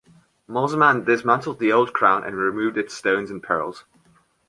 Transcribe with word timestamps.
Mosman 0.49 1.05
dismantled 1.05 1.59
the 1.59 1.71
old 1.71 1.93
crown 1.93 2.23
and 2.23 2.35
removed 2.35 2.75
its 2.75 2.95
stones 2.95 3.29
and 3.29 3.43
pearls. 3.43 3.83